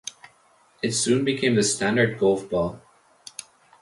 [0.81, 2.81] It soon became the standard golf ball.